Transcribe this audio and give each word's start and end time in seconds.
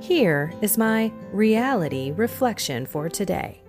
Here 0.00 0.52
is 0.60 0.76
my 0.76 1.10
reality 1.32 2.12
reflection 2.12 2.84
for 2.84 3.08
today. 3.08 3.62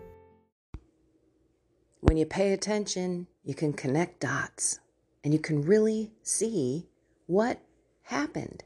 When 2.01 2.17
you 2.17 2.25
pay 2.25 2.51
attention, 2.51 3.27
you 3.43 3.55
can 3.55 3.71
connect 3.71 4.19
dots 4.19 4.79
and 5.23 5.33
you 5.33 5.39
can 5.39 5.61
really 5.61 6.11
see 6.21 6.89
what 7.27 7.61
happened. 8.03 8.65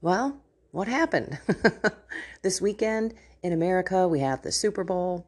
Well, 0.00 0.40
what 0.70 0.86
happened? 0.86 1.38
this 2.42 2.60
weekend 2.60 3.14
in 3.42 3.52
America, 3.52 4.06
we 4.06 4.20
have 4.20 4.42
the 4.42 4.52
Super 4.52 4.84
Bowl. 4.84 5.26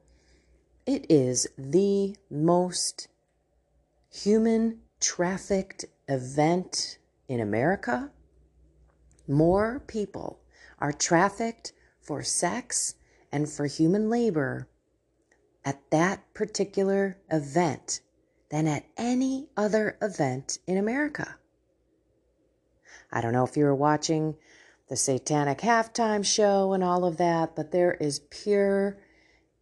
It 0.87 1.05
is 1.11 1.49
the 1.59 2.17
most 2.31 3.09
human 4.12 4.79
trafficked 5.01 5.84
event 6.09 6.99
in 7.29 7.41
America. 7.41 8.12
More 9.27 9.83
people 9.87 10.40
are 10.81 10.92
trafficked 10.92 11.73
for 12.00 12.23
sex 12.23 12.95
and 13.31 13.48
for 13.48 13.67
human 13.67 14.09
labor 14.09 14.69
at 15.64 15.91
that 15.91 16.33
particular 16.34 17.19
event 17.31 18.00
than 18.50 18.67
at 18.67 18.84
any 18.97 19.48
other 19.56 19.97
event 20.03 20.59
in 20.67 20.77
America. 20.77 21.37
I 23.12 23.20
don't 23.20 23.33
know 23.33 23.45
if 23.45 23.56
you 23.56 23.64
were 23.64 23.75
watching 23.75 24.37
the 24.89 24.97
satanic 24.97 25.59
halftime 25.59 26.25
show 26.25 26.72
and 26.72 26.83
all 26.83 27.05
of 27.05 27.17
that, 27.19 27.55
but 27.55 27.70
there 27.70 27.94
is 27.94 28.20
pure 28.31 28.98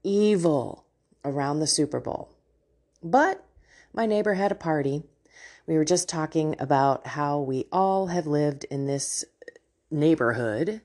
evil 0.02 0.86
around 1.24 1.58
the 1.58 1.66
Super 1.66 2.00
Bowl. 2.00 2.30
But 3.02 3.44
my 3.92 4.06
neighbor 4.06 4.34
had 4.34 4.52
a 4.52 4.56
party. 4.56 5.02
We 5.66 5.76
were 5.76 5.84
just 5.84 6.08
talking 6.08 6.56
about 6.58 7.08
how 7.08 7.40
we 7.40 7.66
all 7.70 8.06
have 8.06 8.26
lived 8.26 8.64
in 8.70 8.86
this 8.86 9.24
neighborhood 9.90 10.80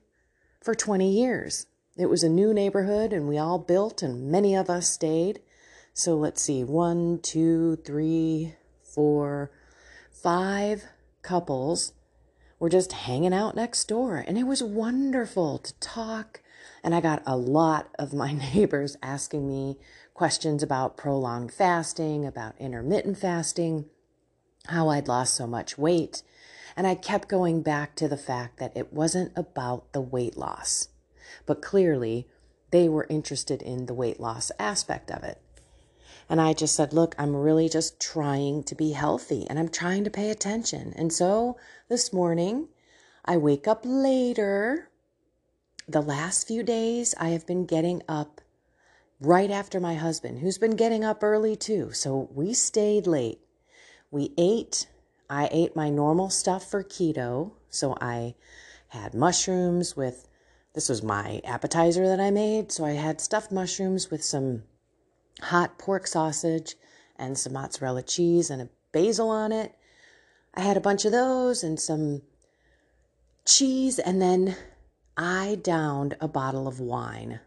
for 0.64 0.74
20 0.74 1.08
years. 1.10 1.66
It 1.94 2.06
was 2.06 2.24
a 2.24 2.28
new 2.28 2.54
neighborhood 2.54 3.12
and 3.12 3.28
we 3.28 3.36
all 3.36 3.58
built 3.58 4.02
and 4.02 4.32
many 4.32 4.56
of 4.56 4.70
us 4.70 4.88
stayed. 4.88 5.40
So 5.92 6.16
let's 6.16 6.40
see 6.40 6.64
one, 6.64 7.20
two, 7.22 7.76
three, 7.84 8.54
four, 8.82 9.50
five 10.10 10.84
couples 11.20 11.92
were 12.58 12.70
just 12.70 12.92
hanging 12.92 13.34
out 13.34 13.54
next 13.54 13.84
door. 13.88 14.24
And 14.26 14.38
it 14.38 14.44
was 14.44 14.62
wonderful 14.62 15.58
to 15.58 15.74
talk. 15.80 16.40
And 16.82 16.94
I 16.94 17.00
got 17.02 17.22
a 17.26 17.36
lot 17.36 17.90
of 17.98 18.14
my 18.14 18.32
neighbors 18.54 18.96
asking 19.02 19.46
me 19.46 19.76
questions 20.14 20.62
about 20.62 20.96
prolonged 20.96 21.52
fasting, 21.52 22.24
about 22.24 22.54
intermittent 22.58 23.18
fasting, 23.18 23.84
how 24.68 24.88
I'd 24.88 25.08
lost 25.08 25.34
so 25.34 25.46
much 25.46 25.76
weight. 25.76 26.22
And 26.76 26.86
I 26.86 26.94
kept 26.94 27.28
going 27.28 27.62
back 27.62 27.94
to 27.96 28.08
the 28.08 28.16
fact 28.16 28.58
that 28.58 28.76
it 28.76 28.92
wasn't 28.92 29.32
about 29.36 29.92
the 29.92 30.00
weight 30.00 30.36
loss, 30.36 30.88
but 31.46 31.62
clearly 31.62 32.26
they 32.70 32.88
were 32.88 33.06
interested 33.08 33.62
in 33.62 33.86
the 33.86 33.94
weight 33.94 34.18
loss 34.18 34.50
aspect 34.58 35.10
of 35.10 35.22
it. 35.22 35.40
And 36.28 36.40
I 36.40 36.52
just 36.52 36.74
said, 36.74 36.92
look, 36.92 37.14
I'm 37.18 37.36
really 37.36 37.68
just 37.68 38.00
trying 38.00 38.64
to 38.64 38.74
be 38.74 38.92
healthy 38.92 39.46
and 39.48 39.58
I'm 39.58 39.68
trying 39.68 40.04
to 40.04 40.10
pay 40.10 40.30
attention. 40.30 40.92
And 40.96 41.12
so 41.12 41.56
this 41.88 42.12
morning, 42.12 42.68
I 43.24 43.36
wake 43.36 43.68
up 43.68 43.82
later. 43.84 44.90
The 45.86 46.00
last 46.00 46.48
few 46.48 46.62
days, 46.62 47.14
I 47.20 47.28
have 47.28 47.46
been 47.46 47.66
getting 47.66 48.02
up 48.08 48.40
right 49.20 49.50
after 49.50 49.80
my 49.80 49.94
husband, 49.94 50.38
who's 50.38 50.58
been 50.58 50.76
getting 50.76 51.04
up 51.04 51.22
early 51.22 51.56
too. 51.56 51.92
So 51.92 52.28
we 52.32 52.54
stayed 52.54 53.06
late. 53.06 53.40
We 54.10 54.32
ate 54.38 54.88
I 55.34 55.48
ate 55.50 55.74
my 55.74 55.90
normal 55.90 56.30
stuff 56.30 56.70
for 56.70 56.84
keto. 56.84 57.50
So 57.68 57.96
I 58.00 58.36
had 58.90 59.14
mushrooms 59.14 59.96
with, 59.96 60.28
this 60.74 60.88
was 60.88 61.02
my 61.02 61.40
appetizer 61.44 62.06
that 62.06 62.20
I 62.20 62.30
made. 62.30 62.70
So 62.70 62.84
I 62.84 62.92
had 62.92 63.20
stuffed 63.20 63.50
mushrooms 63.50 64.12
with 64.12 64.22
some 64.22 64.62
hot 65.42 65.76
pork 65.76 66.06
sausage 66.06 66.76
and 67.16 67.36
some 67.36 67.54
mozzarella 67.54 68.04
cheese 68.04 68.48
and 68.48 68.62
a 68.62 68.68
basil 68.92 69.28
on 69.28 69.50
it. 69.50 69.74
I 70.54 70.60
had 70.60 70.76
a 70.76 70.80
bunch 70.80 71.04
of 71.04 71.10
those 71.10 71.64
and 71.64 71.80
some 71.80 72.22
cheese. 73.44 73.98
And 73.98 74.22
then 74.22 74.54
I 75.16 75.58
downed 75.60 76.16
a 76.20 76.28
bottle 76.28 76.68
of 76.68 76.78
wine. 76.78 77.40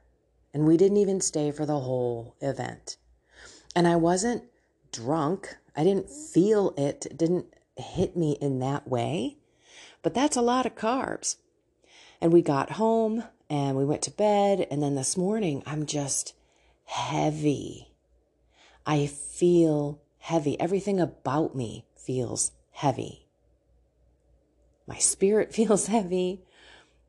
And 0.53 0.67
we 0.67 0.75
didn't 0.75 0.97
even 0.97 1.21
stay 1.21 1.51
for 1.51 1.65
the 1.65 1.79
whole 1.79 2.35
event. 2.41 2.97
And 3.73 3.87
I 3.87 3.95
wasn't 3.95 4.43
drunk. 4.91 5.55
I 5.73 5.85
didn't 5.85 6.09
feel 6.09 6.73
it. 6.75 7.07
didn't 7.15 7.45
hit 7.79 8.15
me 8.15 8.37
in 8.41 8.59
that 8.59 8.87
way. 8.87 9.37
But 10.01 10.13
that's 10.13 10.37
a 10.37 10.41
lot 10.41 10.65
of 10.65 10.75
carbs. 10.75 11.37
And 12.21 12.33
we 12.33 12.41
got 12.41 12.71
home 12.71 13.23
and 13.49 13.77
we 13.77 13.85
went 13.85 14.01
to 14.03 14.11
bed. 14.11 14.67
And 14.71 14.81
then 14.81 14.95
this 14.95 15.17
morning, 15.17 15.63
I'm 15.65 15.85
just 15.85 16.33
heavy. 16.85 17.93
I 18.85 19.05
feel 19.05 20.01
heavy. 20.19 20.59
Everything 20.59 20.99
about 20.99 21.55
me 21.55 21.85
feels 21.95 22.51
heavy. 22.71 23.27
My 24.87 24.97
spirit 24.97 25.53
feels 25.53 25.87
heavy. 25.87 26.43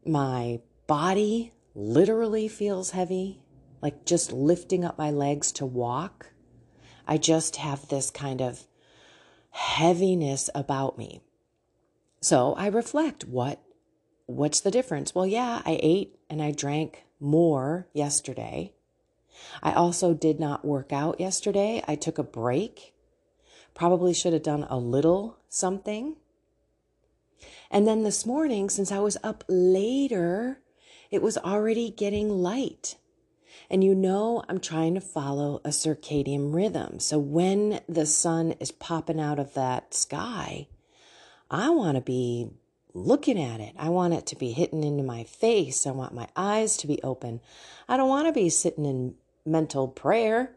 My 0.04 0.60
body 0.86 1.52
literally 1.74 2.48
feels 2.48 2.90
heavy, 2.90 3.40
like 3.80 4.04
just 4.04 4.32
lifting 4.32 4.84
up 4.84 4.98
my 4.98 5.10
legs 5.10 5.52
to 5.52 5.66
walk. 5.66 6.32
I 7.06 7.18
just 7.18 7.56
have 7.56 7.88
this 7.88 8.10
kind 8.10 8.40
of 8.40 8.67
heaviness 9.58 10.48
about 10.54 10.96
me. 10.96 11.20
So 12.20 12.54
I 12.54 12.68
reflect 12.68 13.24
what 13.24 13.60
what's 14.26 14.60
the 14.60 14.70
difference? 14.70 15.14
Well, 15.14 15.26
yeah, 15.26 15.62
I 15.64 15.80
ate 15.82 16.16
and 16.30 16.40
I 16.40 16.52
drank 16.52 17.04
more 17.18 17.88
yesterday. 17.92 18.72
I 19.62 19.72
also 19.72 20.14
did 20.14 20.38
not 20.38 20.64
work 20.64 20.92
out 20.92 21.18
yesterday. 21.18 21.82
I 21.88 21.96
took 21.96 22.18
a 22.18 22.22
break. 22.22 22.94
Probably 23.74 24.14
should 24.14 24.32
have 24.32 24.42
done 24.42 24.66
a 24.68 24.78
little 24.78 25.38
something. 25.48 26.16
And 27.70 27.86
then 27.86 28.04
this 28.04 28.24
morning, 28.26 28.70
since 28.70 28.92
I 28.92 28.98
was 28.98 29.16
up 29.24 29.44
later, 29.48 30.60
it 31.10 31.22
was 31.22 31.38
already 31.38 31.90
getting 31.90 32.28
light. 32.28 32.96
And 33.70 33.84
you 33.84 33.94
know, 33.94 34.44
I'm 34.48 34.60
trying 34.60 34.94
to 34.94 35.00
follow 35.00 35.60
a 35.64 35.68
circadian 35.68 36.54
rhythm. 36.54 37.00
So 37.00 37.18
when 37.18 37.80
the 37.88 38.06
sun 38.06 38.52
is 38.60 38.70
popping 38.70 39.20
out 39.20 39.38
of 39.38 39.54
that 39.54 39.94
sky, 39.94 40.68
I 41.50 41.70
want 41.70 41.96
to 41.96 42.00
be 42.00 42.50
looking 42.94 43.40
at 43.42 43.60
it. 43.60 43.74
I 43.78 43.88
want 43.90 44.14
it 44.14 44.26
to 44.26 44.36
be 44.36 44.52
hitting 44.52 44.84
into 44.84 45.02
my 45.02 45.24
face. 45.24 45.86
I 45.86 45.90
want 45.90 46.14
my 46.14 46.28
eyes 46.36 46.76
to 46.78 46.86
be 46.86 47.02
open. 47.02 47.40
I 47.88 47.96
don't 47.96 48.08
want 48.08 48.26
to 48.26 48.32
be 48.32 48.48
sitting 48.48 48.84
in 48.84 49.14
mental 49.44 49.88
prayer. 49.88 50.52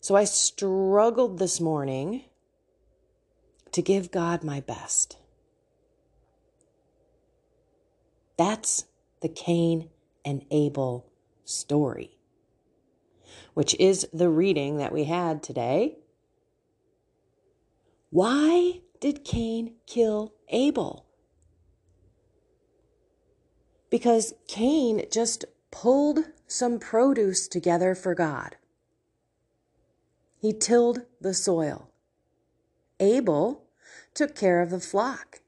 So 0.00 0.16
I 0.16 0.24
struggled 0.24 1.38
this 1.38 1.60
morning 1.60 2.24
to 3.72 3.82
give 3.82 4.10
God 4.10 4.42
my 4.42 4.60
best. 4.60 5.16
That's 8.36 8.86
the 9.20 9.28
Cain 9.28 9.90
and 10.24 10.44
Abel 10.50 11.09
story, 11.50 12.18
which 13.54 13.74
is 13.78 14.06
the 14.12 14.28
reading 14.28 14.76
that 14.78 14.92
we 14.92 15.04
had 15.04 15.42
today. 15.42 15.98
Why 18.10 18.80
did 19.00 19.24
Cain 19.24 19.74
kill 19.86 20.34
Abel? 20.48 21.06
Because 23.90 24.34
Cain 24.46 25.04
just 25.10 25.44
pulled 25.70 26.20
some 26.46 26.78
produce 26.78 27.48
together 27.48 27.94
for 27.94 28.14
God. 28.14 28.56
He 30.40 30.52
tilled 30.52 31.02
the 31.20 31.34
soil. 31.34 31.90
Abel 32.98 33.64
took 34.14 34.34
care 34.34 34.60
of 34.60 34.70
the 34.70 34.80
flock. 34.80 35.40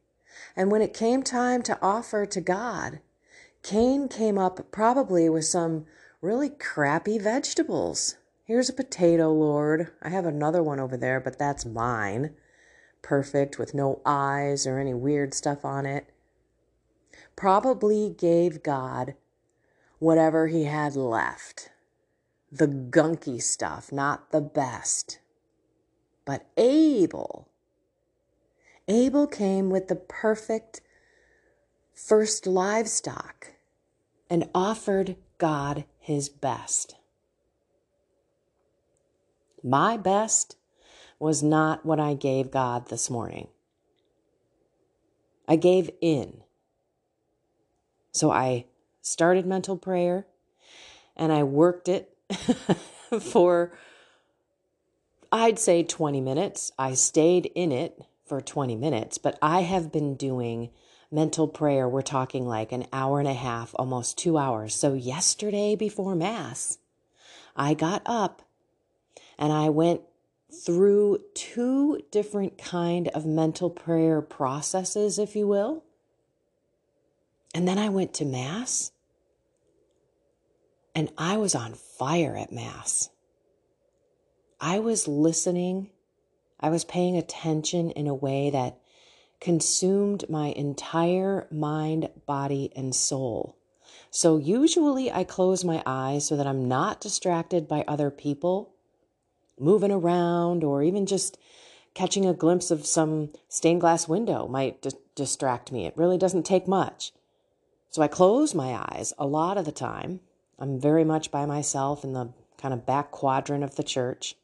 And 0.55 0.71
when 0.71 0.83
it 0.83 0.95
came 0.95 1.23
time 1.23 1.63
to 1.63 1.79
offer 1.81 2.27
to 2.27 2.41
God, 2.41 3.01
Cain 3.63 4.09
came 4.09 4.39
up 4.39 4.73
probably 4.73 5.29
with 5.29 5.45
some 5.45 5.87
really 6.21 6.51
crappy 6.51 7.17
vegetables. 7.17 8.17
Here's 8.45 8.69
a 8.69 8.75
potato, 8.75 9.33
Lord. 9.33 9.93
I 10.03 10.09
have 10.09 10.27
another 10.27 10.63
one 10.63 10.81
over 10.81 10.97
there, 10.97 11.21
but 11.21 11.39
that's 11.39 11.65
mine. 11.65 12.35
Perfect, 13.03 13.59
with 13.59 13.73
no 13.73 14.01
eyes 14.05 14.67
or 14.67 14.79
any 14.79 14.95
weird 14.95 15.33
stuff 15.33 15.65
on 15.65 15.87
it. 15.87 16.07
Probably 17.37 18.11
gave 18.11 18.65
God 18.65 19.15
whatever 20.01 20.49
he 20.49 20.65
had 20.65 20.97
left. 20.97 21.71
The 22.51 22.67
gunky 22.67 23.41
stuff, 23.41 23.93
not 23.93 24.33
the 24.33 24.41
best. 24.41 25.21
But 26.25 26.47
Abel, 26.57 27.49
Abel 28.89 29.27
came 29.29 29.71
with 29.71 29.87
the 29.87 29.97
perfect 29.97 30.81
first 31.95 32.47
livestock 32.47 33.52
and 34.33 34.49
offered 34.55 35.15
God 35.37 35.85
his 35.99 36.31
best. 36.31 36.95
My 39.63 39.99
best 39.99 40.57
was 41.19 41.43
not 41.43 41.85
what 41.85 42.01
I 42.01 42.15
gave 42.15 42.51
God 42.51 42.89
this 42.89 43.11
morning. 43.11 43.49
I 45.47 45.57
gave 45.57 45.91
in. 46.01 46.45
So 48.13 48.31
I 48.31 48.65
started 49.03 49.45
mental 49.45 49.77
prayer 49.77 50.27
and 51.15 51.31
I 51.31 51.43
worked 51.43 51.87
it 51.87 52.17
for, 53.21 53.77
I'd 55.31 55.59
say 55.59 55.83
20 55.83 56.23
minutes. 56.23 56.73
I 56.79 56.95
stayed 56.95 57.53
in 57.55 57.71
it 57.71 58.01
for 58.25 58.41
20 58.41 58.77
minutes, 58.77 59.19
but 59.19 59.39
I 59.43 59.61
have 59.61 59.93
been 59.93 60.15
doing 60.15 60.71
mental 61.13 61.47
prayer. 61.47 61.89
We're 61.89 62.03
talking 62.03 62.47
like 62.47 62.73
an 62.73 62.87
hour 62.93 63.19
and 63.19 63.29
a 63.29 63.35
half, 63.35 63.75
almost 63.79 64.19
two 64.19 64.39
hours. 64.39 64.75
So 64.75 64.95
yesterday 64.95 65.77
before 65.77 66.15
Mass, 66.15 66.79
I 67.55 67.75
got 67.75 68.03
up 68.07 68.43
and 69.39 69.53
I 69.53 69.69
went 69.69 70.03
through 70.53 71.19
two 71.35 72.01
different 72.11 72.59
kind 72.59 73.09
of 73.09 73.25
mental 73.25 73.71
prayer 73.71 74.21
processes 74.21 75.19
if 75.19 75.35
you 75.35 75.47
will 75.47 75.83
and 77.55 77.67
then 77.67 77.79
i 77.79 77.89
went 77.89 78.13
to 78.13 78.25
mass 78.25 78.93
and 80.95 81.11
i 81.17 81.37
was 81.39 81.55
on 81.55 81.73
fire 81.73 82.37
at 82.37 82.53
mass 82.53 83.09
i 84.61 84.79
was 84.79 85.09
listening 85.09 85.89
i 86.61 86.69
was 86.69 86.85
paying 86.85 87.17
attention 87.17 87.91
in 87.93 88.07
a 88.07 88.15
way 88.15 88.51
that 88.51 88.79
consumed 89.43 90.25
my 90.31 90.49
entire 90.49 91.47
mind 91.51 92.09
body 92.27 92.73
and 92.77 92.95
soul 92.95 93.57
so 94.11 94.37
usually 94.39 95.11
i 95.11 95.25
close 95.25 95.65
my 95.65 95.83
eyes 95.85 96.27
so 96.27 96.37
that 96.37 96.47
i'm 96.47 96.69
not 96.69 97.01
distracted 97.01 97.67
by 97.67 97.85
other 97.87 98.11
people 98.11 98.73
moving 99.59 99.93
around 99.93 100.65
or 100.65 100.83
even 100.83 101.07
just 101.07 101.39
catching 101.95 102.27
a 102.27 102.35
glimpse 102.35 102.71
of 102.71 102.87
some 102.87 103.31
stained 103.49 103.81
glass 103.81 104.09
window 104.09 104.49
might 104.49 104.81
d- 104.83 104.91
distract 105.15 105.73
me. 105.73 105.87
It 105.87 105.97
really 105.97 106.19
doesn't 106.19 106.45
take 106.45 106.67
much. 106.67 107.13
So 107.91 108.03
I 108.03 108.09
close 108.09 108.55
my 108.55 108.75
eyes 108.75 109.13
a 109.19 109.27
lot 109.27 109.59
of 109.59 109.65
the 109.65 109.73
time. 109.73 110.21
I'm 110.59 110.81
very 110.81 111.05
much 111.05 111.31
by 111.31 111.45
myself 111.45 112.05
in 112.05 112.13
the 112.13 112.31
kind 112.57 112.73
of 112.73 112.87
back 112.87 113.11
quadrant 113.11 113.65
of 113.65 113.77
the 113.77 113.83
church. 113.83 114.37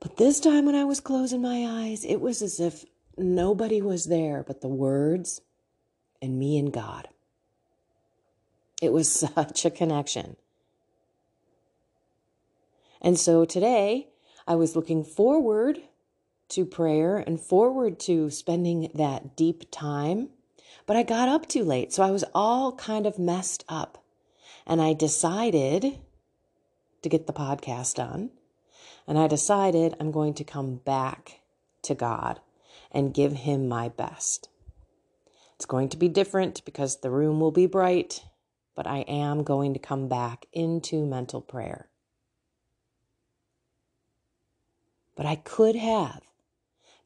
But 0.00 0.16
this 0.16 0.40
time 0.40 0.64
when 0.66 0.74
I 0.74 0.84
was 0.84 0.98
closing 0.98 1.42
my 1.42 1.66
eyes, 1.66 2.04
it 2.04 2.20
was 2.20 2.42
as 2.42 2.58
if 2.58 2.84
nobody 3.20 3.80
was 3.80 4.06
there 4.06 4.42
but 4.46 4.60
the 4.60 4.68
words 4.68 5.40
and 6.22 6.38
me 6.38 6.58
and 6.58 6.72
God. 6.72 7.08
It 8.82 8.92
was 8.92 9.12
such 9.34 9.64
a 9.64 9.70
connection. 9.70 10.36
And 13.00 13.18
so 13.18 13.44
today 13.44 14.08
I 14.46 14.54
was 14.54 14.76
looking 14.76 15.04
forward 15.04 15.80
to 16.50 16.66
prayer 16.66 17.16
and 17.16 17.40
forward 17.40 17.98
to 18.00 18.28
spending 18.30 18.90
that 18.94 19.36
deep 19.36 19.70
time, 19.70 20.30
but 20.86 20.96
I 20.96 21.02
got 21.02 21.28
up 21.28 21.46
too 21.46 21.64
late. 21.64 21.92
So 21.92 22.02
I 22.02 22.10
was 22.10 22.24
all 22.34 22.72
kind 22.72 23.06
of 23.06 23.18
messed 23.18 23.64
up. 23.68 24.04
And 24.66 24.80
I 24.80 24.92
decided 24.92 25.98
to 27.02 27.08
get 27.08 27.26
the 27.26 27.32
podcast 27.32 27.94
done. 27.94 28.30
And 29.06 29.18
I 29.18 29.26
decided 29.26 29.96
I'm 29.98 30.10
going 30.10 30.34
to 30.34 30.44
come 30.44 30.76
back 30.76 31.40
to 31.82 31.94
God 31.94 32.40
and 32.90 33.14
give 33.14 33.32
Him 33.32 33.68
my 33.68 33.88
best. 33.88 34.48
It's 35.56 35.66
going 35.66 35.90
to 35.90 35.96
be 35.96 36.08
different 36.08 36.64
because 36.64 37.00
the 37.00 37.10
room 37.10 37.38
will 37.38 37.50
be 37.50 37.66
bright, 37.66 38.24
but 38.74 38.86
I 38.86 39.00
am 39.00 39.42
going 39.42 39.74
to 39.74 39.78
come 39.78 40.08
back 40.08 40.46
into 40.52 41.04
mental 41.04 41.40
prayer. 41.42 41.90
But 45.16 45.26
I 45.26 45.36
could 45.36 45.76
have 45.76 46.22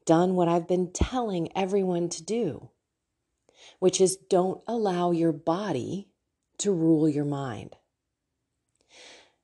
done 0.05 0.35
what 0.35 0.47
I've 0.47 0.67
been 0.67 0.91
telling 0.91 1.49
everyone 1.55 2.07
to 2.09 2.23
do, 2.23 2.69
which 3.79 3.99
is 3.99 4.15
don't 4.15 4.63
allow 4.67 5.11
your 5.11 5.33
body 5.33 6.07
to 6.59 6.71
rule 6.71 7.09
your 7.09 7.25
mind. 7.25 7.75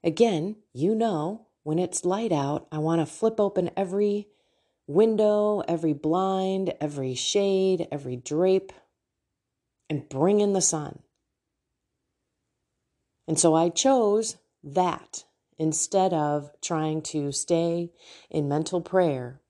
Again, 0.04 0.56
you 0.74 0.96
know, 0.96 1.48
when 1.64 1.80
it's 1.80 2.06
light 2.06 2.32
out, 2.32 2.68
I 2.72 2.78
want 2.78 3.02
to 3.02 3.06
flip 3.06 3.40
open 3.40 3.72
every 3.76 4.30
window, 4.94 5.62
every 5.68 5.94
blind, 5.94 6.74
every 6.80 7.16
shade, 7.16 7.88
every 7.92 8.16
drape, 8.16 8.72
and 9.90 10.10
bring 10.10 10.40
in 10.40 10.54
the 10.54 10.62
sun. 10.62 11.00
And 13.28 13.40
so 13.40 13.54
I 13.56 13.70
chose 13.70 14.38
that 14.64 15.24
instead 15.58 16.14
of 16.14 16.52
trying 16.62 17.02
to 17.02 17.32
stay 17.32 17.92
in 18.30 18.50
mental 18.50 18.82
prayer 18.82 19.42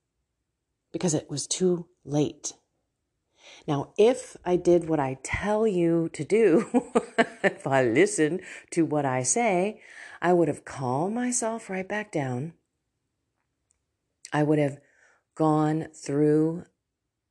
because 0.92 1.14
it 1.14 1.30
was 1.30 1.48
too 1.48 1.88
late. 2.04 2.54
Now, 3.68 3.94
if 3.98 4.36
I 4.46 4.56
did 4.56 4.88
what 4.90 5.00
I 5.00 5.20
tell 5.24 5.66
you 5.66 6.10
to 6.14 6.24
do, 6.24 6.66
if 7.44 7.66
I 7.66 7.84
listened 7.84 8.42
to 8.72 8.86
what 8.86 9.06
I 9.06 9.24
say, 9.24 9.82
I 10.22 10.34
would 10.34 10.48
have 10.48 10.66
calmed 10.66 11.16
myself 11.16 11.70
right 11.70 11.88
back 11.88 12.12
down. 12.12 12.54
I 14.34 14.44
would 14.44 14.60
have 14.60 14.80
gone 15.42 15.88
through 15.92 16.64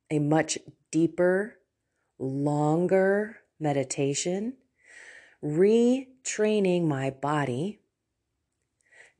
a 0.09 0.19
much 0.19 0.57
deeper, 0.91 1.55
longer 2.19 3.37
meditation, 3.57 4.51
retraining 5.41 6.85
my 6.85 7.09
body 7.09 7.79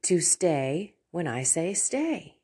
to 0.01 0.19
stay 0.19 0.93
when 1.09 1.25
I 1.25 1.41
say 1.41 1.73
stay. 1.73 2.35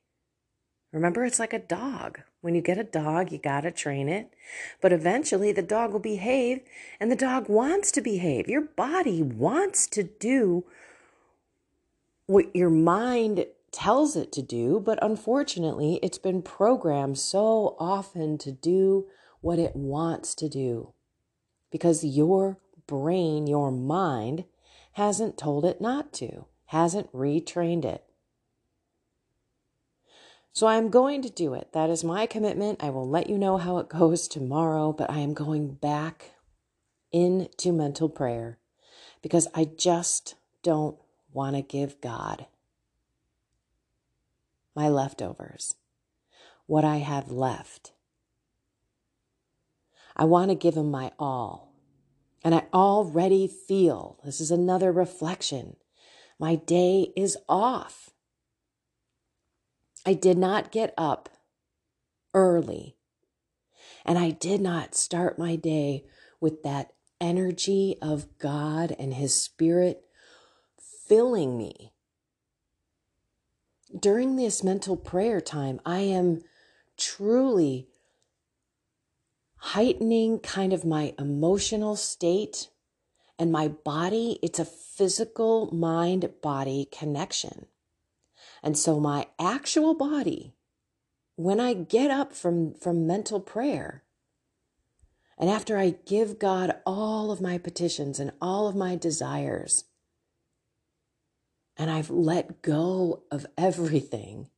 Remember, 0.93 1.25
it's 1.25 1.37
like 1.37 1.51
a 1.51 1.59
dog. 1.59 2.21
When 2.39 2.55
you 2.55 2.61
get 2.61 2.77
a 2.77 2.85
dog, 2.85 3.29
you 3.33 3.39
got 3.39 3.61
to 3.61 3.71
train 3.71 4.07
it. 4.07 4.33
But 4.81 4.93
eventually, 4.93 5.51
the 5.51 5.61
dog 5.61 5.91
will 5.91 5.99
behave, 5.99 6.61
and 6.97 7.11
the 7.11 7.17
dog 7.17 7.49
wants 7.49 7.91
to 7.91 7.99
behave. 7.99 8.47
Your 8.47 8.61
body 8.61 9.21
wants 9.21 9.85
to 9.87 10.03
do 10.03 10.63
what 12.25 12.55
your 12.55 12.69
mind 12.69 13.47
tells 13.71 14.15
it 14.15 14.31
to 14.33 14.41
do, 14.41 14.79
but 14.79 14.99
unfortunately, 15.01 15.99
it's 16.01 16.17
been 16.17 16.41
programmed 16.41 17.17
so 17.17 17.75
often 17.79 18.37
to 18.39 18.51
do 18.51 19.07
what 19.41 19.59
it 19.59 19.75
wants 19.75 20.33
to 20.35 20.49
do 20.49 20.93
because 21.71 22.03
your 22.03 22.59
brain, 22.87 23.47
your 23.47 23.71
mind, 23.71 24.45
hasn't 24.93 25.37
told 25.37 25.65
it 25.65 25.79
not 25.81 26.11
to 26.13 26.45
hasn't 26.67 27.11
retrained 27.13 27.85
it. 27.85 28.03
So 30.53 30.67
I'm 30.67 30.89
going 30.89 31.21
to 31.21 31.29
do 31.29 31.53
it. 31.53 31.71
That 31.73 31.89
is 31.89 32.03
my 32.03 32.25
commitment. 32.25 32.83
I 32.83 32.89
will 32.89 33.07
let 33.07 33.29
you 33.29 33.37
know 33.37 33.57
how 33.57 33.77
it 33.77 33.89
goes 33.99 34.27
tomorrow, 34.27 34.93
but 34.93 35.09
I 35.09 35.19
am 35.19 35.33
going 35.33 35.73
back 35.73 36.31
into 37.11 37.71
mental 37.71 38.09
prayer 38.09 38.59
because 39.21 39.47
I 39.53 39.65
just 39.65 40.35
don't 40.61 40.97
want 41.31 41.55
to 41.55 41.61
give 41.61 42.01
God 42.01 42.45
my 44.77 44.87
leftovers, 44.87 45.73
what 46.67 46.85
I 46.85 46.97
have 46.97 47.31
left. 47.31 47.93
I 50.15 50.25
want 50.25 50.51
to 50.51 50.55
give 50.55 50.77
Him 50.77 50.91
my 50.91 51.11
all. 51.17 51.73
And 52.43 52.53
I 52.53 52.67
already 52.71 53.47
feel 53.47 54.19
this 54.23 54.39
is 54.39 54.51
another 54.51 54.91
reflection 54.91 55.77
my 56.39 56.53
day 56.53 57.11
is 57.17 57.35
off. 57.49 58.11
I 60.05 60.13
did 60.13 60.37
not 60.37 60.71
get 60.71 60.93
up 60.95 61.29
early. 62.35 62.97
And 64.05 64.19
I 64.19 64.29
did 64.29 64.61
not 64.61 64.93
start 64.93 65.39
my 65.39 65.55
day 65.55 66.05
with 66.39 66.61
that 66.61 66.91
energy 67.19 67.95
of 67.99 68.37
God 68.37 68.95
and 68.99 69.15
His 69.15 69.33
Spirit 69.33 70.03
filling 71.07 71.57
me. 71.57 71.93
During 73.97 74.35
this 74.35 74.63
mental 74.63 74.97
prayer 74.97 75.39
time, 75.39 75.79
I 75.85 75.99
am 75.99 76.41
truly 76.97 77.87
heightening 79.57 80.39
kind 80.39 80.73
of 80.73 80.85
my 80.85 81.13
emotional 81.17 81.95
state 81.95 82.69
and 83.39 83.51
my 83.51 83.67
body. 83.67 84.39
It's 84.41 84.59
a 84.59 84.65
physical 84.65 85.73
mind 85.73 86.29
body 86.41 86.87
connection. 86.91 87.67
And 88.61 88.77
so 88.77 88.99
my 88.99 89.27
actual 89.39 89.93
body, 89.93 90.53
when 91.35 91.59
I 91.59 91.73
get 91.73 92.11
up 92.11 92.33
from, 92.33 92.73
from 92.73 93.07
mental 93.07 93.39
prayer, 93.39 94.03
and 95.37 95.49
after 95.49 95.77
I 95.77 95.91
give 96.05 96.39
God 96.39 96.75
all 96.85 97.31
of 97.31 97.41
my 97.41 97.57
petitions 97.57 98.19
and 98.19 98.31
all 98.41 98.67
of 98.67 98.75
my 98.75 98.95
desires, 98.95 99.83
and 101.77 101.91
I've 101.91 102.09
let 102.09 102.61
go 102.61 103.23
of 103.31 103.45
everything, 103.57 104.49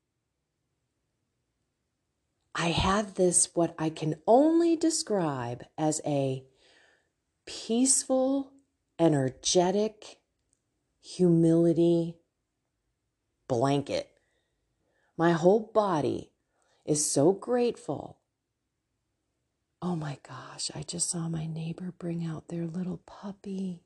I 2.56 2.70
have 2.70 3.16
this, 3.16 3.50
what 3.54 3.76
I 3.78 3.90
can 3.90 4.16
only 4.26 4.76
describe 4.76 5.64
as 5.78 6.02
a 6.06 6.44
peaceful, 7.46 8.52
energetic 8.98 10.20
humility 11.02 12.16
blanket. 13.48 14.10
My 15.18 15.32
whole 15.32 15.72
body 15.74 16.32
is 16.86 17.10
so 17.10 17.32
grateful. 17.32 18.18
Oh 19.82 19.96
my 19.96 20.18
gosh, 20.28 20.70
I 20.76 20.84
just 20.84 21.10
saw 21.10 21.30
my 21.30 21.46
neighbor 21.46 21.94
bring 21.98 22.26
out 22.26 22.48
their 22.50 22.66
little 22.66 23.02
puppy. 23.06 23.84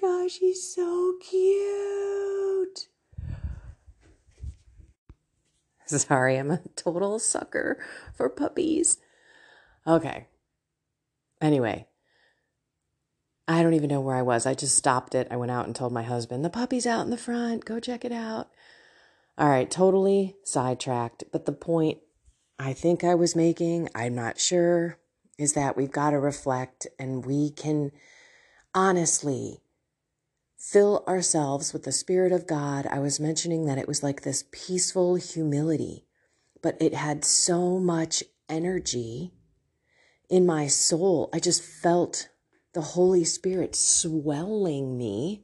Gosh, 0.00 0.38
he's 0.38 0.74
so 0.74 1.14
cute. 1.20 2.88
Sorry, 5.86 6.36
I'm 6.36 6.50
a 6.50 6.60
total 6.74 7.18
sucker 7.18 7.78
for 8.14 8.28
puppies. 8.28 8.98
Okay. 9.86 10.26
Anyway, 11.40 11.86
I 13.46 13.62
don't 13.62 13.74
even 13.74 13.88
know 13.88 14.00
where 14.00 14.16
I 14.16 14.22
was. 14.22 14.46
I 14.46 14.54
just 14.54 14.74
stopped 14.74 15.14
it. 15.14 15.28
I 15.30 15.36
went 15.36 15.52
out 15.52 15.66
and 15.66 15.76
told 15.76 15.92
my 15.92 16.02
husband, 16.02 16.44
the 16.44 16.50
puppy's 16.50 16.86
out 16.86 17.04
in 17.04 17.10
the 17.10 17.16
front. 17.16 17.64
Go 17.64 17.78
check 17.78 18.04
it 18.04 18.12
out. 18.12 18.48
All 19.38 19.48
right, 19.48 19.70
totally 19.70 20.36
sidetracked. 20.42 21.24
But 21.30 21.46
the 21.46 21.52
point 21.52 21.98
I 22.58 22.72
think 22.72 23.04
I 23.04 23.14
was 23.14 23.36
making, 23.36 23.88
I'm 23.94 24.14
not 24.14 24.40
sure, 24.40 24.98
is 25.38 25.52
that 25.52 25.76
we've 25.76 25.92
got 25.92 26.10
to 26.10 26.18
reflect 26.18 26.86
and 26.98 27.24
we 27.24 27.50
can 27.50 27.92
honestly 28.74 29.60
fill 30.56 31.04
ourselves 31.06 31.72
with 31.72 31.84
the 31.84 31.92
Spirit 31.92 32.32
of 32.32 32.46
God. 32.46 32.86
I 32.86 32.98
was 32.98 33.20
mentioning 33.20 33.66
that 33.66 33.78
it 33.78 33.88
was 33.88 34.02
like 34.02 34.22
this 34.22 34.44
peaceful 34.50 35.16
humility, 35.16 36.04
but 36.62 36.76
it 36.80 36.94
had 36.94 37.24
so 37.24 37.78
much 37.78 38.24
energy 38.48 39.32
in 40.28 40.46
my 40.46 40.66
soul. 40.66 41.28
I 41.32 41.38
just 41.38 41.62
felt 41.62 42.28
the 42.72 42.80
Holy 42.80 43.24
Spirit 43.24 43.74
swelling 43.74 44.98
me 44.98 45.42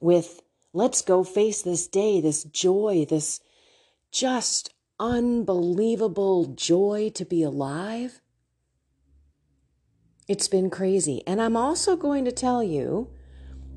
with, 0.00 0.42
let's 0.72 1.02
go 1.02 1.24
face 1.24 1.62
this 1.62 1.86
day, 1.86 2.20
this 2.20 2.44
joy, 2.44 3.06
this 3.08 3.40
just 4.10 4.72
unbelievable 4.98 6.46
joy 6.46 7.10
to 7.14 7.24
be 7.24 7.42
alive. 7.42 8.20
It's 10.28 10.48
been 10.48 10.70
crazy. 10.70 11.22
And 11.26 11.40
I'm 11.40 11.56
also 11.56 11.96
going 11.96 12.24
to 12.24 12.32
tell 12.32 12.62
you 12.62 13.10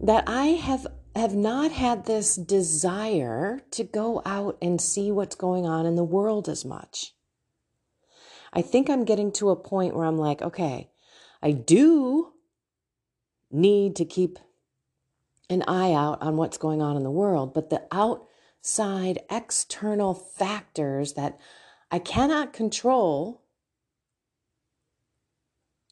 that 0.01 0.23
I 0.27 0.45
have 0.47 0.87
have 1.15 1.35
not 1.35 1.71
had 1.71 2.05
this 2.05 2.35
desire 2.35 3.61
to 3.71 3.83
go 3.83 4.21
out 4.25 4.57
and 4.61 4.79
see 4.79 5.11
what's 5.11 5.35
going 5.35 5.65
on 5.65 5.85
in 5.85 5.95
the 5.95 6.03
world 6.03 6.47
as 6.47 6.63
much. 6.63 7.13
I 8.53 8.61
think 8.61 8.89
I'm 8.89 9.05
getting 9.05 9.31
to 9.33 9.49
a 9.49 9.55
point 9.55 9.95
where 9.95 10.05
I'm 10.05 10.17
like, 10.17 10.41
okay, 10.41 10.91
I 11.41 11.51
do 11.51 12.33
need 13.51 13.95
to 13.97 14.05
keep 14.05 14.39
an 15.49 15.63
eye 15.67 15.93
out 15.93 16.21
on 16.21 16.37
what's 16.37 16.57
going 16.57 16.81
on 16.81 16.95
in 16.95 17.03
the 17.03 17.11
world, 17.11 17.53
but 17.53 17.69
the 17.69 17.81
outside 17.91 19.19
external 19.29 20.13
factors 20.13 21.13
that 21.13 21.39
I 21.91 21.99
cannot 21.99 22.53
control 22.53 23.41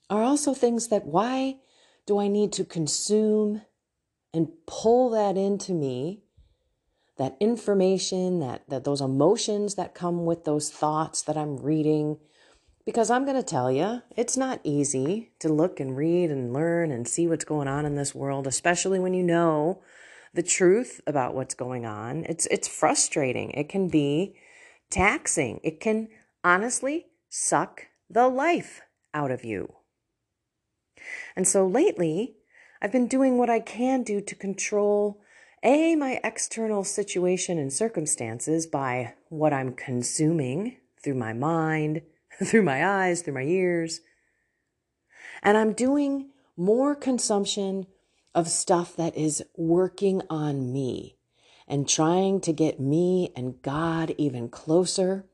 are 0.09 0.21
also 0.21 0.53
things 0.53 0.87
that 0.89 1.05
why 1.05 1.57
do 2.05 2.19
I 2.19 2.27
need 2.27 2.53
to 2.53 2.63
consume 2.63 3.63
and 4.33 4.49
pull 4.65 5.09
that 5.11 5.37
into 5.37 5.73
me? 5.73 6.23
That 7.17 7.35
information, 7.39 8.39
that, 8.39 8.69
that 8.69 8.83
those 8.83 9.01
emotions 9.01 9.75
that 9.75 9.95
come 9.95 10.25
with 10.25 10.45
those 10.45 10.69
thoughts 10.69 11.23
that 11.23 11.35
I'm 11.35 11.57
reading, 11.57 12.17
because 12.85 13.09
I'm 13.09 13.25
going 13.25 13.37
to 13.37 13.43
tell 13.43 13.71
you, 13.71 14.03
it's 14.15 14.37
not 14.37 14.61
easy 14.63 15.31
to 15.39 15.49
look 15.49 15.79
and 15.79 15.97
read 15.97 16.29
and 16.29 16.53
learn 16.53 16.91
and 16.91 17.07
see 17.07 17.27
what's 17.27 17.43
going 17.43 17.67
on 17.67 17.85
in 17.85 17.95
this 17.95 18.13
world, 18.13 18.45
especially 18.45 18.99
when 18.99 19.15
you 19.15 19.23
know 19.23 19.81
the 20.33 20.43
truth 20.43 21.01
about 21.07 21.33
what's 21.33 21.55
going 21.55 21.85
on. 21.85 22.23
It's 22.29 22.45
it's 22.47 22.67
frustrating. 22.67 23.49
It 23.51 23.67
can 23.67 23.87
be 23.89 24.35
taxing. 24.89 25.59
It 25.63 25.79
can 25.79 26.09
honestly 26.43 27.07
suck 27.29 27.87
the 28.09 28.27
life 28.27 28.81
out 29.13 29.31
of 29.31 29.43
you. 29.43 29.73
And 31.35 31.47
so 31.47 31.67
lately, 31.67 32.36
I've 32.81 32.91
been 32.91 33.07
doing 33.07 33.37
what 33.37 33.49
I 33.49 33.59
can 33.59 34.03
do 34.03 34.21
to 34.21 34.35
control 34.35 35.21
a 35.63 35.95
my 35.95 36.19
external 36.23 36.83
situation 36.83 37.57
and 37.57 37.73
circumstances 37.73 38.67
by 38.67 39.15
what 39.29 39.53
I'm 39.53 39.73
consuming 39.73 40.77
through 41.03 41.15
my 41.15 41.33
mind, 41.33 42.03
through 42.43 42.63
my 42.63 42.85
eyes, 42.85 43.21
through 43.21 43.33
my 43.33 43.41
ears. 43.41 44.01
And 45.41 45.57
I'm 45.57 45.73
doing 45.73 46.29
more 46.55 46.95
consumption 46.95 47.87
of 48.35 48.47
stuff 48.47 48.95
that 48.95 49.17
is 49.17 49.43
working 49.55 50.21
on 50.29 50.71
me 50.71 51.17
and 51.67 51.89
trying 51.89 52.39
to 52.41 52.53
get 52.53 52.79
me 52.79 53.31
and 53.35 53.61
God 53.61 54.13
even 54.17 54.49
closer 54.49 55.25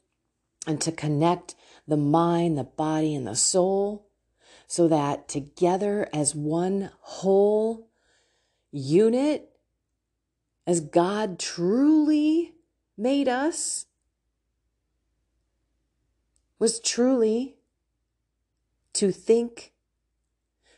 and 0.66 0.80
to 0.82 0.92
connect 0.92 1.56
the 1.88 1.98
mind, 1.98 2.58
the 2.58 2.64
body, 2.64 3.14
and 3.14 3.28
the 3.28 3.36
soul 3.36 4.08
so 4.74 4.88
that 4.88 5.28
together 5.28 6.10
as 6.12 6.34
one 6.34 6.90
whole 7.02 7.90
unit, 8.72 9.52
as 10.66 10.80
God 10.80 11.38
truly 11.38 12.56
made 12.98 13.28
us, 13.28 13.86
was 16.58 16.80
truly 16.80 17.58
to 18.94 19.12
think, 19.12 19.74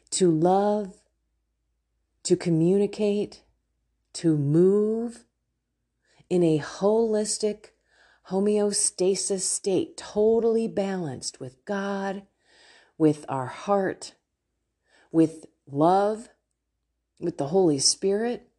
to 0.09 0.29
love, 0.29 0.95
to 2.23 2.35
communicate, 2.35 3.43
to 4.11 4.35
move 4.35 5.23
in 6.29 6.43
a 6.43 6.59
holistic 6.59 7.67
homeostasis 8.29 9.43
state, 9.43 9.95
totally 9.95 10.67
balanced 10.67 11.39
with 11.39 11.63
God, 11.63 12.23
with 12.97 13.25
our 13.27 13.47
heart, 13.47 14.15
with 15.11 15.45
love, 15.67 16.29
with 17.19 17.37
the 17.37 17.47
Holy 17.47 17.79
Spirit, 17.79 18.49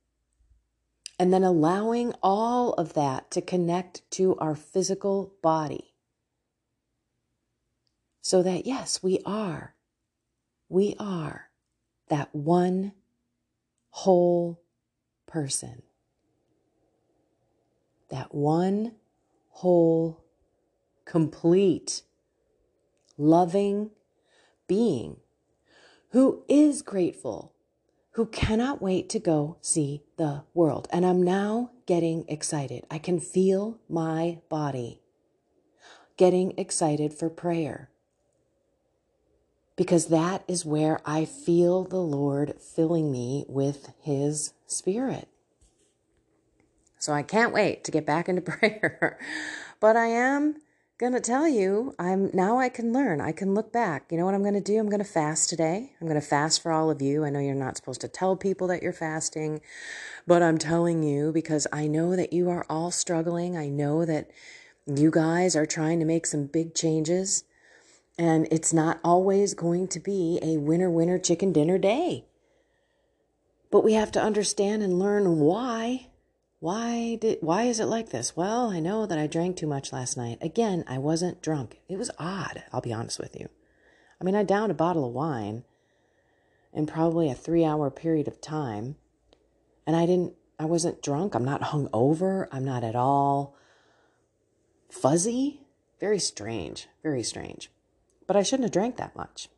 and 1.18 1.32
then 1.32 1.44
allowing 1.44 2.12
all 2.22 2.72
of 2.74 2.94
that 2.94 3.30
to 3.30 3.40
connect 3.40 4.08
to 4.12 4.36
our 4.36 4.54
physical 4.54 5.34
body. 5.42 5.94
So 8.20 8.42
that, 8.42 8.66
yes, 8.66 9.02
we 9.02 9.20
are, 9.24 9.74
we 10.68 10.96
are 10.98 11.50
that 12.08 12.34
one 12.34 12.92
whole 13.90 14.60
person. 15.26 15.82
That 18.10 18.34
one 18.34 18.92
whole, 19.48 20.22
complete, 21.04 22.02
loving 23.16 23.90
being 24.66 25.18
who 26.10 26.42
is 26.48 26.82
grateful, 26.82 27.52
who 28.12 28.26
cannot 28.26 28.80
wait 28.80 29.08
to 29.10 29.18
go 29.18 29.58
see 29.60 30.02
the 30.16 30.42
world. 30.54 30.88
And 30.92 31.04
I'm 31.04 31.22
now 31.22 31.70
getting 31.86 32.24
excited. 32.28 32.84
I 32.90 32.98
can 32.98 33.20
feel 33.20 33.78
my 33.88 34.38
body 34.48 35.00
getting 36.16 36.56
excited 36.58 37.12
for 37.12 37.28
prayer 37.28 37.90
because 39.76 40.06
that 40.06 40.42
is 40.48 40.64
where 40.64 41.00
I 41.04 41.26
feel 41.26 41.84
the 41.84 42.00
Lord 42.00 42.54
filling 42.60 43.12
me 43.12 43.44
with 43.48 43.92
His 44.00 44.54
Spirit. 44.66 45.28
So 46.98 47.12
I 47.12 47.22
can't 47.22 47.52
wait 47.52 47.84
to 47.84 47.90
get 47.92 48.06
back 48.06 48.28
into 48.28 48.40
prayer. 48.42 49.18
but 49.80 49.96
I 49.96 50.06
am 50.06 50.56
gonna 50.98 51.20
tell 51.20 51.46
you 51.46 51.94
i'm 51.98 52.30
now 52.32 52.58
i 52.58 52.68
can 52.68 52.92
learn. 52.92 53.20
I 53.20 53.32
can 53.32 53.54
look 53.54 53.72
back. 53.72 54.10
You 54.10 54.16
know 54.16 54.24
what 54.24 54.34
i'm 54.34 54.42
gonna 54.42 54.60
do? 54.60 54.78
I'm 54.78 54.88
gonna 54.88 55.04
fast 55.04 55.50
today. 55.50 55.92
I'm 56.00 56.08
gonna 56.08 56.20
fast 56.20 56.62
for 56.62 56.72
all 56.72 56.90
of 56.90 57.02
you. 57.02 57.24
I 57.24 57.30
know 57.30 57.38
you're 57.38 57.54
not 57.54 57.76
supposed 57.76 58.00
to 58.00 58.08
tell 58.08 58.36
people 58.36 58.66
that 58.68 58.82
you're 58.82 58.92
fasting 58.92 59.60
but 60.26 60.42
i'm 60.42 60.58
telling 60.58 61.02
you 61.02 61.32
because 61.32 61.66
i 61.72 61.86
know 61.86 62.16
that 62.16 62.32
you 62.32 62.48
are 62.48 62.66
all 62.68 62.90
struggling. 62.90 63.56
I 63.56 63.68
know 63.68 64.04
that 64.04 64.30
you 64.86 65.10
guys 65.10 65.56
are 65.56 65.66
trying 65.66 65.98
to 66.00 66.06
make 66.06 66.26
some 66.26 66.46
big 66.46 66.74
changes 66.74 67.44
and 68.18 68.48
it's 68.50 68.72
not 68.72 68.98
always 69.04 69.52
going 69.52 69.88
to 69.88 70.00
be 70.00 70.38
a 70.42 70.56
winner 70.56 70.90
winner 70.90 71.18
chicken 71.18 71.52
dinner 71.52 71.76
day. 71.76 72.24
But 73.70 73.84
we 73.84 73.92
have 73.94 74.12
to 74.12 74.22
understand 74.22 74.82
and 74.82 74.98
learn 74.98 75.40
why 75.40 76.08
why 76.58 77.16
did 77.20 77.38
why 77.40 77.64
is 77.64 77.80
it 77.80 77.86
like 77.86 78.10
this? 78.10 78.36
Well, 78.36 78.70
I 78.70 78.80
know 78.80 79.06
that 79.06 79.18
I 79.18 79.26
drank 79.26 79.56
too 79.56 79.66
much 79.66 79.92
last 79.92 80.16
night. 80.16 80.38
Again, 80.40 80.84
I 80.86 80.98
wasn't 80.98 81.42
drunk. 81.42 81.80
It 81.88 81.98
was 81.98 82.10
odd, 82.18 82.64
I'll 82.72 82.80
be 82.80 82.92
honest 82.92 83.18
with 83.18 83.38
you. 83.38 83.48
I 84.20 84.24
mean, 84.24 84.34
I 84.34 84.42
downed 84.42 84.72
a 84.72 84.74
bottle 84.74 85.06
of 85.06 85.12
wine 85.12 85.64
in 86.72 86.86
probably 86.86 87.30
a 87.30 87.34
3-hour 87.34 87.90
period 87.90 88.26
of 88.26 88.40
time, 88.40 88.96
and 89.86 89.94
I 89.94 90.06
didn't 90.06 90.34
I 90.58 90.64
wasn't 90.64 91.02
drunk. 91.02 91.34
I'm 91.34 91.44
not 91.44 91.64
hung 91.64 91.88
over. 91.92 92.48
I'm 92.50 92.64
not 92.64 92.82
at 92.82 92.96
all 92.96 93.54
fuzzy. 94.88 95.60
Very 96.00 96.18
strange. 96.18 96.88
Very 97.02 97.22
strange. 97.22 97.70
But 98.26 98.36
I 98.36 98.42
shouldn't 98.42 98.64
have 98.64 98.72
drank 98.72 98.96
that 98.96 99.16
much. 99.16 99.48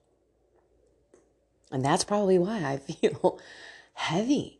And 1.70 1.84
that's 1.84 2.04
probably 2.04 2.38
why 2.38 2.64
I 2.64 2.76
feel 2.92 3.38
heavy 3.94 4.57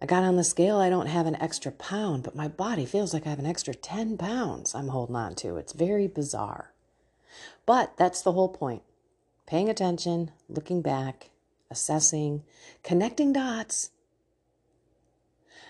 I 0.00 0.06
got 0.06 0.24
on 0.24 0.36
the 0.36 0.44
scale, 0.44 0.76
I 0.76 0.90
don't 0.90 1.06
have 1.06 1.26
an 1.26 1.40
extra 1.40 1.72
pound, 1.72 2.22
but 2.22 2.36
my 2.36 2.48
body 2.48 2.84
feels 2.84 3.14
like 3.14 3.26
I 3.26 3.30
have 3.30 3.38
an 3.38 3.46
extra 3.46 3.74
10 3.74 4.18
pounds 4.18 4.74
I'm 4.74 4.88
holding 4.88 5.16
on 5.16 5.34
to. 5.36 5.56
It's 5.56 5.72
very 5.72 6.06
bizarre. 6.06 6.72
But 7.64 7.96
that's 7.96 8.22
the 8.22 8.32
whole 8.32 8.48
point 8.48 8.82
paying 9.46 9.68
attention, 9.68 10.32
looking 10.48 10.82
back, 10.82 11.30
assessing, 11.70 12.42
connecting 12.82 13.32
dots, 13.32 13.90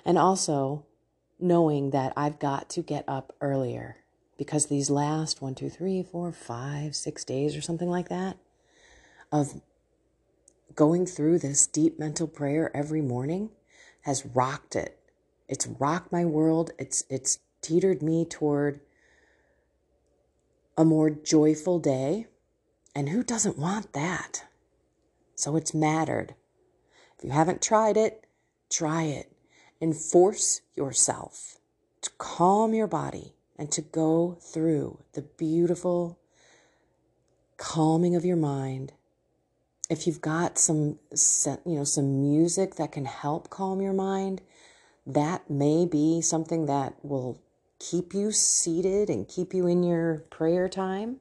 and 0.05 0.17
also 0.17 0.87
knowing 1.39 1.91
that 1.91 2.13
I've 2.17 2.39
got 2.39 2.71
to 2.71 2.83
get 2.83 3.05
up 3.07 3.35
earlier 3.41 3.99
because 4.39 4.67
these 4.67 4.91
last 4.91 5.43
one, 5.43 5.55
two, 5.55 5.69
three, 5.69 6.03
four, 6.03 6.33
five, 6.33 6.97
six 6.97 7.25
days 7.25 7.57
or 7.57 7.61
something 7.61 7.89
like 7.89 8.09
that 8.09 8.39
of 9.31 9.61
going 10.75 11.07
through 11.07 11.39
this 11.39 11.67
deep 11.67 11.99
mental 11.99 12.27
prayer 12.27 12.75
every 12.75 13.01
morning 13.01 13.51
has 14.07 14.25
rocked 14.25 14.77
it. 14.77 15.01
It's 15.49 15.67
rocked 15.67 16.13
my 16.13 16.25
world. 16.25 16.71
It's 16.79 17.03
it's 17.11 17.41
teetered 17.61 18.03
me 18.03 18.25
toward 18.25 18.79
a 20.77 20.85
more 20.85 21.11
joyful 21.11 21.81
day. 21.81 22.29
And 22.95 23.09
who 23.09 23.25
doesn't 23.25 23.59
want 23.59 23.93
that? 23.95 24.45
So 25.35 25.57
it's 25.57 25.75
mattered. 25.75 26.37
If 27.19 27.25
you 27.25 27.31
haven't 27.31 27.61
tried 27.61 27.97
it, 27.97 28.29
try 28.71 29.03
it 29.03 29.33
and 29.81 29.97
force 29.97 30.61
yourself 30.77 31.59
to 32.03 32.11
calm 32.17 32.75
your 32.75 32.87
body 32.87 33.35
and 33.59 33.73
to 33.73 33.83
go 33.83 34.39
through 34.41 35.03
the 35.15 35.23
beautiful 35.23 36.21
calming 37.57 38.15
of 38.15 38.25
your 38.25 38.37
mind 38.37 38.93
if 39.89 40.07
you've 40.07 40.21
got 40.21 40.59
some 40.59 40.99
you 41.65 41.77
know 41.77 41.85
some 41.85 42.21
music 42.21 42.75
that 42.77 42.93
can 42.93 43.05
help 43.05 43.51
calm 43.51 43.81
your 43.81 43.93
mind 43.93 44.41
that 45.07 45.49
may 45.49 45.87
be 45.87 46.21
something 46.21 46.67
that 46.67 46.95
will 47.03 47.41
keep 47.79 48.13
you 48.13 48.33
seated 48.33 49.09
and 49.09 49.29
keep 49.29 49.55
you 49.55 49.67
in 49.69 49.85
your 49.85 50.25
prayer 50.31 50.69
time. 50.69 51.19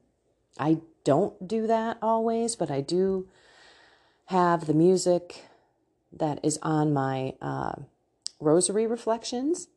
I 0.58 0.78
don't 1.04 1.46
do 1.46 1.68
that 1.68 1.98
always 2.02 2.56
but 2.56 2.68
i 2.68 2.80
do 2.80 3.28
have 4.26 4.66
the 4.66 4.74
music 4.74 5.44
that 6.12 6.40
is 6.42 6.58
on 6.62 6.92
my 6.92 7.34
uh, 7.40 7.74
rosary 8.40 8.86
reflections. 8.86 9.68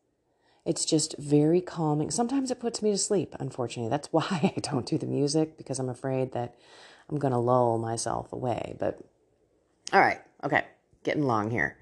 It's 0.66 0.84
just 0.84 1.16
very 1.18 1.60
calming. 1.60 2.10
Sometimes 2.10 2.50
it 2.50 2.58
puts 2.58 2.82
me 2.82 2.90
to 2.90 2.98
sleep 2.98 3.36
unfortunately. 3.38 3.90
That's 3.90 4.08
why 4.12 4.52
i 4.56 4.60
don't 4.60 4.86
do 4.86 4.98
the 4.98 5.06
music 5.06 5.56
because 5.56 5.78
i'm 5.78 5.88
afraid 5.88 6.32
that 6.32 6.56
I'm 7.10 7.18
going 7.18 7.32
to 7.32 7.38
lull 7.38 7.78
myself 7.78 8.32
away. 8.32 8.76
But 8.78 9.00
all 9.92 10.00
right, 10.00 10.20
okay, 10.44 10.64
getting 11.02 11.24
long 11.24 11.50
here. 11.50 11.76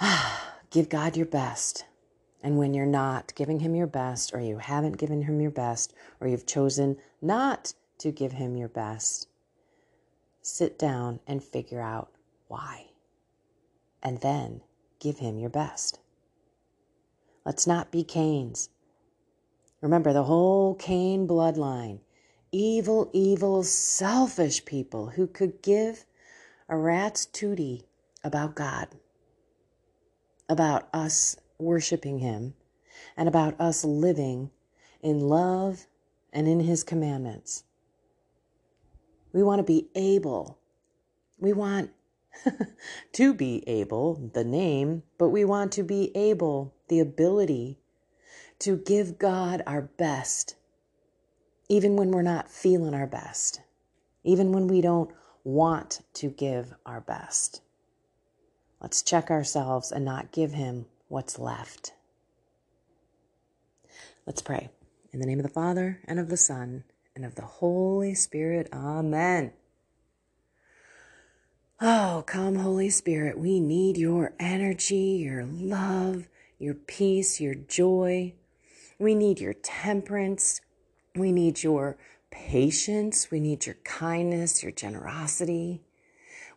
Give 0.70 0.88
God 0.88 1.16
your 1.16 1.26
best. 1.26 1.84
And 2.42 2.56
when 2.56 2.72
you're 2.72 2.86
not 2.86 3.34
giving 3.34 3.60
Him 3.60 3.74
your 3.74 3.86
best, 3.86 4.32
or 4.32 4.40
you 4.40 4.58
haven't 4.58 4.96
given 4.96 5.22
Him 5.22 5.40
your 5.40 5.50
best, 5.50 5.92
or 6.20 6.28
you've 6.28 6.46
chosen 6.46 6.96
not 7.20 7.74
to 7.98 8.12
give 8.12 8.32
Him 8.32 8.56
your 8.56 8.68
best, 8.68 9.28
sit 10.40 10.78
down 10.78 11.20
and 11.26 11.42
figure 11.42 11.80
out 11.80 12.10
why. 12.46 12.86
And 14.02 14.20
then 14.20 14.62
give 15.00 15.18
Him 15.18 15.38
your 15.38 15.50
best. 15.50 15.98
Let's 17.44 17.66
not 17.66 17.90
be 17.90 18.04
Cains. 18.04 18.70
Remember 19.80 20.12
the 20.12 20.24
whole 20.24 20.74
Cain 20.74 21.26
bloodline 21.26 21.98
evil, 22.52 23.10
evil, 23.12 23.62
selfish 23.62 24.64
people 24.64 25.10
who 25.10 25.26
could 25.26 25.62
give 25.62 26.04
a 26.68 26.76
rat's 26.76 27.26
tootie 27.26 27.84
about 28.24 28.54
God, 28.54 28.88
about 30.48 30.88
us 30.92 31.36
worshiping 31.58 32.18
Him, 32.18 32.54
and 33.16 33.28
about 33.28 33.60
us 33.60 33.84
living 33.84 34.50
in 35.02 35.20
love 35.20 35.86
and 36.32 36.46
in 36.46 36.60
His 36.60 36.84
commandments. 36.84 37.64
We 39.32 39.42
want 39.42 39.58
to 39.60 39.64
be 39.64 39.88
able, 39.94 40.58
we 41.38 41.52
want 41.52 41.90
to 43.12 43.34
be 43.34 43.64
Abel, 43.66 44.30
the 44.32 44.44
name, 44.44 45.02
but 45.18 45.28
we 45.28 45.44
want 45.44 45.72
to 45.72 45.82
be 45.82 46.16
able, 46.16 46.74
the 46.88 47.00
ability 47.00 47.78
to 48.60 48.76
give 48.76 49.18
God 49.18 49.62
our 49.66 49.82
best 49.82 50.56
even 51.68 51.96
when 51.96 52.10
we're 52.10 52.22
not 52.22 52.50
feeling 52.50 52.94
our 52.94 53.06
best, 53.06 53.60
even 54.24 54.52
when 54.52 54.68
we 54.68 54.80
don't 54.80 55.10
want 55.44 56.00
to 56.14 56.28
give 56.28 56.74
our 56.86 57.00
best. 57.00 57.62
Let's 58.80 59.02
check 59.02 59.30
ourselves 59.30 59.90
and 59.92 60.04
not 60.04 60.32
give 60.32 60.52
Him 60.52 60.86
what's 61.08 61.38
left. 61.38 61.92
Let's 64.26 64.42
pray. 64.42 64.70
In 65.12 65.20
the 65.20 65.26
name 65.26 65.38
of 65.38 65.46
the 65.46 65.52
Father, 65.52 66.00
and 66.06 66.18
of 66.18 66.28
the 66.28 66.36
Son, 66.36 66.84
and 67.16 67.24
of 67.24 67.34
the 67.34 67.42
Holy 67.42 68.14
Spirit. 68.14 68.68
Amen. 68.72 69.52
Oh, 71.80 72.24
come, 72.26 72.56
Holy 72.56 72.90
Spirit. 72.90 73.38
We 73.38 73.58
need 73.58 73.96
your 73.96 74.34
energy, 74.38 75.22
your 75.24 75.44
love, 75.44 76.28
your 76.58 76.74
peace, 76.74 77.40
your 77.40 77.54
joy. 77.54 78.34
We 78.98 79.14
need 79.14 79.40
your 79.40 79.54
temperance. 79.54 80.60
We 81.14 81.32
need 81.32 81.62
your 81.62 81.96
patience. 82.30 83.30
We 83.30 83.40
need 83.40 83.66
your 83.66 83.76
kindness, 83.84 84.62
your 84.62 84.72
generosity. 84.72 85.82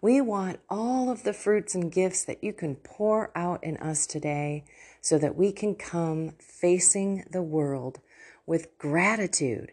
We 0.02 0.20
want 0.20 0.60
all 0.70 1.10
of 1.10 1.24
the 1.24 1.34
fruits 1.34 1.76
and 1.76 1.92
gifts 1.92 2.24
that 2.26 2.44
you 2.44 2.54
can 2.54 2.76
pour 2.76 3.32
out 3.36 3.64
in 3.64 3.78
us 3.78 4.08
today 4.08 4.64
so 5.00 5.18
that 5.18 5.36
we 5.36 5.52
can 5.52 5.76
come 5.76 6.32
facing 6.40 7.26
the 7.30 7.44
world 7.44 8.00
with 8.46 8.78
gratitude, 8.78 9.72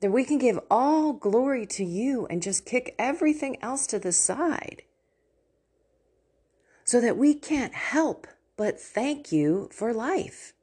that 0.00 0.12
we 0.12 0.24
can 0.24 0.38
give 0.38 0.60
all 0.70 1.12
glory 1.12 1.66
to 1.66 1.84
you 1.84 2.26
and 2.26 2.42
just 2.42 2.64
kick 2.64 2.94
everything 2.98 3.56
else 3.62 3.86
to 3.88 3.98
the 3.98 4.12
side 4.12 4.82
so 6.84 7.00
that 7.00 7.16
we 7.16 7.34
can't 7.34 7.74
help 7.74 8.26
but 8.56 8.80
thank 8.80 9.32
you 9.32 9.68
for 9.72 9.92
life. 9.92 10.53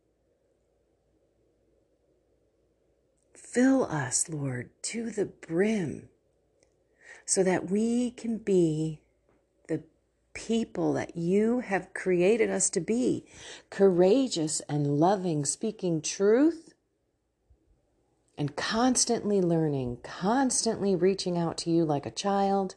Fill 3.51 3.83
us, 3.83 4.29
Lord, 4.29 4.69
to 4.83 5.09
the 5.09 5.25
brim 5.25 6.07
so 7.25 7.43
that 7.43 7.69
we 7.69 8.11
can 8.11 8.37
be 8.37 9.01
the 9.67 9.83
people 10.33 10.93
that 10.93 11.17
you 11.17 11.59
have 11.59 11.93
created 11.93 12.49
us 12.49 12.69
to 12.69 12.79
be 12.79 13.25
courageous 13.69 14.61
and 14.69 14.99
loving, 15.01 15.43
speaking 15.43 16.01
truth, 16.01 16.73
and 18.37 18.55
constantly 18.55 19.41
learning, 19.41 19.97
constantly 20.01 20.95
reaching 20.95 21.37
out 21.37 21.57
to 21.57 21.69
you 21.69 21.83
like 21.83 22.05
a 22.05 22.11
child, 22.11 22.75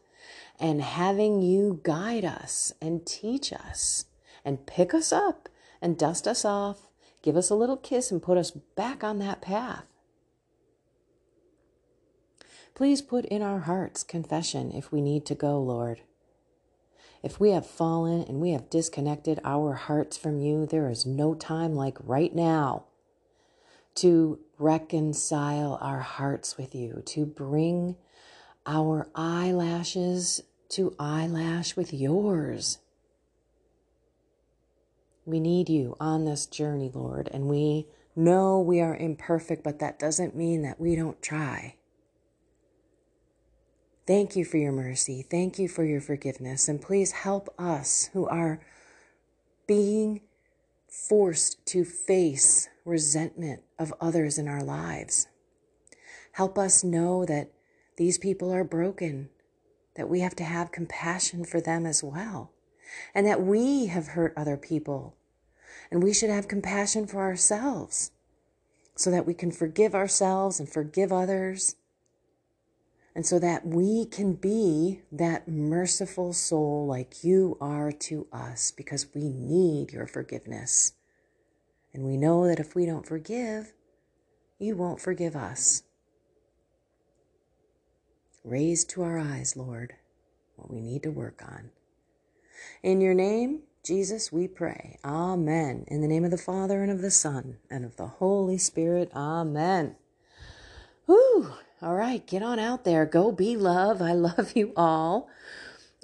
and 0.58 0.82
having 0.82 1.40
you 1.40 1.78
guide 1.84 2.24
us 2.24 2.72
and 2.82 3.06
teach 3.06 3.52
us 3.52 4.06
and 4.44 4.66
pick 4.66 4.92
us 4.92 5.12
up 5.12 5.48
and 5.80 5.96
dust 5.96 6.26
us 6.26 6.44
off, 6.44 6.88
give 7.22 7.36
us 7.36 7.48
a 7.48 7.54
little 7.54 7.76
kiss, 7.76 8.10
and 8.10 8.20
put 8.20 8.36
us 8.36 8.50
back 8.50 9.04
on 9.04 9.20
that 9.20 9.40
path. 9.40 9.84
Please 12.74 13.02
put 13.02 13.24
in 13.26 13.40
our 13.40 13.60
hearts 13.60 14.02
confession 14.02 14.72
if 14.72 14.90
we 14.90 15.00
need 15.00 15.24
to 15.26 15.34
go, 15.36 15.60
Lord. 15.60 16.00
If 17.22 17.38
we 17.38 17.50
have 17.50 17.66
fallen 17.66 18.22
and 18.22 18.40
we 18.40 18.50
have 18.50 18.68
disconnected 18.68 19.38
our 19.44 19.74
hearts 19.74 20.16
from 20.16 20.40
you, 20.40 20.66
there 20.66 20.90
is 20.90 21.06
no 21.06 21.34
time 21.34 21.74
like 21.74 21.96
right 22.02 22.34
now 22.34 22.84
to 23.94 24.40
reconcile 24.58 25.78
our 25.80 26.00
hearts 26.00 26.58
with 26.58 26.74
you, 26.74 27.02
to 27.06 27.24
bring 27.24 27.96
our 28.66 29.08
eyelashes 29.14 30.42
to 30.70 30.96
eyelash 30.98 31.76
with 31.76 31.94
yours. 31.94 32.78
We 35.24 35.38
need 35.38 35.68
you 35.68 35.96
on 36.00 36.24
this 36.24 36.44
journey, 36.44 36.90
Lord, 36.92 37.30
and 37.32 37.46
we 37.46 37.86
know 38.16 38.58
we 38.58 38.80
are 38.80 38.96
imperfect, 38.96 39.62
but 39.62 39.78
that 39.78 39.98
doesn't 39.98 40.34
mean 40.36 40.62
that 40.62 40.80
we 40.80 40.96
don't 40.96 41.22
try. 41.22 41.76
Thank 44.06 44.36
you 44.36 44.44
for 44.44 44.58
your 44.58 44.72
mercy. 44.72 45.22
Thank 45.22 45.58
you 45.58 45.66
for 45.68 45.84
your 45.84 46.00
forgiveness. 46.00 46.68
And 46.68 46.80
please 46.80 47.12
help 47.12 47.48
us 47.58 48.10
who 48.12 48.26
are 48.26 48.60
being 49.66 50.20
forced 50.88 51.64
to 51.66 51.84
face 51.84 52.68
resentment 52.84 53.62
of 53.78 53.94
others 54.00 54.36
in 54.38 54.46
our 54.46 54.62
lives. 54.62 55.26
Help 56.32 56.58
us 56.58 56.84
know 56.84 57.24
that 57.24 57.52
these 57.96 58.18
people 58.18 58.52
are 58.52 58.64
broken, 58.64 59.30
that 59.96 60.08
we 60.08 60.20
have 60.20 60.36
to 60.36 60.44
have 60.44 60.72
compassion 60.72 61.44
for 61.44 61.60
them 61.60 61.86
as 61.86 62.02
well, 62.02 62.52
and 63.14 63.26
that 63.26 63.42
we 63.42 63.86
have 63.86 64.08
hurt 64.08 64.34
other 64.36 64.56
people, 64.56 65.16
and 65.90 66.02
we 66.02 66.12
should 66.12 66.30
have 66.30 66.48
compassion 66.48 67.06
for 67.06 67.20
ourselves 67.20 68.10
so 68.96 69.10
that 69.10 69.26
we 69.26 69.34
can 69.34 69.50
forgive 69.50 69.94
ourselves 69.94 70.60
and 70.60 70.68
forgive 70.68 71.12
others 71.12 71.76
and 73.14 73.24
so 73.24 73.38
that 73.38 73.66
we 73.66 74.06
can 74.06 74.32
be 74.34 75.02
that 75.12 75.46
merciful 75.46 76.32
soul 76.32 76.86
like 76.86 77.22
you 77.22 77.56
are 77.60 77.92
to 77.92 78.26
us 78.32 78.72
because 78.72 79.14
we 79.14 79.28
need 79.28 79.92
your 79.92 80.06
forgiveness. 80.06 80.94
And 81.92 82.04
we 82.04 82.16
know 82.16 82.48
that 82.48 82.58
if 82.58 82.74
we 82.74 82.86
don't 82.86 83.06
forgive, 83.06 83.72
you 84.58 84.74
won't 84.74 85.00
forgive 85.00 85.36
us. 85.36 85.84
Raise 88.42 88.84
to 88.86 89.02
our 89.02 89.18
eyes, 89.18 89.56
Lord, 89.56 89.94
what 90.56 90.70
we 90.70 90.80
need 90.80 91.04
to 91.04 91.10
work 91.10 91.40
on. 91.46 91.70
In 92.82 93.00
your 93.00 93.14
name, 93.14 93.60
Jesus, 93.84 94.32
we 94.32 94.48
pray. 94.48 94.98
Amen. 95.04 95.84
In 95.88 96.00
the 96.00 96.08
name 96.08 96.24
of 96.24 96.30
the 96.30 96.38
Father 96.38 96.82
and 96.82 96.90
of 96.90 97.00
the 97.00 97.10
Son 97.10 97.58
and 97.70 97.84
of 97.84 97.96
the 97.96 98.06
Holy 98.06 98.58
Spirit. 98.58 99.10
Amen. 99.14 99.96
Whew. 101.06 101.52
All 101.84 101.96
right, 101.96 102.26
get 102.26 102.42
on 102.42 102.58
out 102.58 102.84
there. 102.84 103.04
Go 103.04 103.30
be 103.30 103.58
love. 103.58 104.00
I 104.00 104.12
love 104.14 104.52
you 104.54 104.72
all. 104.74 105.28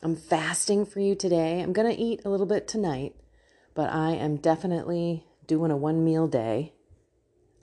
I'm 0.03 0.14
fasting 0.14 0.85
for 0.85 1.01
you 1.01 1.14
today. 1.14 1.62
I'm 1.62 1.73
going 1.73 1.90
to 1.90 1.99
eat 1.99 2.21
a 2.23 2.29
little 2.29 2.45
bit 2.45 2.69
tonight, 2.69 3.14
but 3.75 3.90
I 3.90 4.11
am 4.11 4.37
definitely 4.37 5.25
doing 5.47 5.71
a 5.71 5.79
one 5.79 6.05
meal 6.05 6.29
day. 6.29 6.75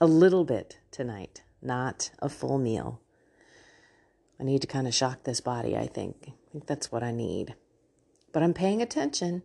A 0.00 0.06
little 0.06 0.42
bit 0.42 0.80
tonight, 0.90 1.44
not 1.62 2.10
a 2.18 2.28
full 2.28 2.58
meal. 2.58 3.00
I 4.40 4.42
need 4.42 4.62
to 4.62 4.66
kind 4.66 4.88
of 4.88 4.94
shock 4.94 5.22
this 5.22 5.40
body, 5.40 5.76
I 5.76 5.86
think. 5.86 6.16
I 6.26 6.32
think 6.50 6.66
that's 6.66 6.90
what 6.90 7.04
I 7.04 7.12
need. 7.12 7.54
But 8.32 8.42
I'm 8.42 8.52
paying 8.52 8.82
attention. 8.82 9.44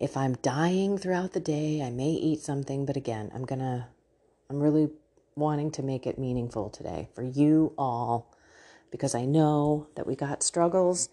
If 0.00 0.16
I'm 0.16 0.34
dying 0.42 0.98
throughout 0.98 1.32
the 1.32 1.38
day, 1.38 1.80
I 1.80 1.90
may 1.90 2.10
eat 2.10 2.40
something, 2.40 2.86
but 2.86 2.96
again, 2.96 3.30
I'm 3.32 3.44
going 3.44 3.60
to 3.60 3.86
I'm 4.48 4.60
really 4.60 4.90
wanting 5.40 5.72
to 5.72 5.82
make 5.82 6.06
it 6.06 6.18
meaningful 6.18 6.70
today 6.70 7.08
for 7.14 7.22
you 7.22 7.72
all 7.76 8.32
because 8.92 9.14
I 9.14 9.24
know 9.24 9.88
that 9.96 10.06
we 10.06 10.14
got 10.14 10.42
struggles 10.42 11.08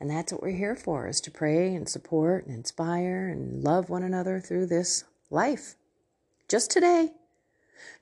and 0.00 0.10
that's 0.10 0.32
what 0.32 0.42
we're 0.42 0.56
here 0.56 0.74
for 0.76 1.06
is 1.06 1.20
to 1.22 1.30
pray 1.30 1.74
and 1.74 1.88
support 1.88 2.46
and 2.46 2.54
inspire 2.54 3.28
and 3.28 3.62
love 3.62 3.90
one 3.90 4.02
another 4.02 4.40
through 4.40 4.66
this 4.66 5.04
life. 5.30 5.76
Just 6.48 6.70
today. 6.70 7.10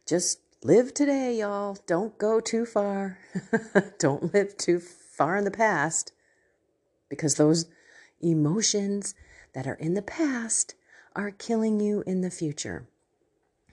Just 0.07 0.41
live 0.63 0.95
today, 0.95 1.39
y'all. 1.39 1.77
Don't 1.87 2.17
go 2.19 2.41
too 2.41 2.65
far. 2.65 3.19
Don't 3.99 4.33
live 4.33 4.57
too 4.57 4.81
far 4.81 5.37
in 5.37 5.45
the 5.45 5.51
past 5.51 6.13
because 7.09 7.35
those 7.35 7.67
emotions 8.21 9.15
that 9.53 9.67
are 9.67 9.75
in 9.75 9.95
the 9.95 10.03
past 10.03 10.75
are 11.15 11.31
killing 11.31 11.81
you 11.81 12.03
in 12.07 12.21
the 12.21 12.31
future 12.31 12.87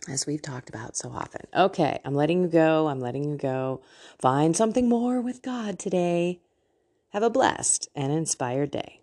as 0.08 0.26
we've 0.28 0.42
talked 0.42 0.70
about 0.70 0.98
so 0.98 1.10
often. 1.10 1.46
Okay, 1.56 2.00
I'm 2.06 2.16
letting 2.16 2.42
you 2.44 2.48
go. 2.48 2.88
I'm 2.88 3.00
letting 3.00 3.24
you 3.24 3.38
go. 3.38 3.82
Find 4.20 4.56
something 4.56 4.90
more 4.90 5.22
with 5.22 5.42
God 5.42 5.80
today. 5.80 6.40
Have 7.10 7.24
a 7.24 7.30
blessed 7.30 7.90
and 7.96 8.12
inspired 8.12 8.72
day. 8.72 8.97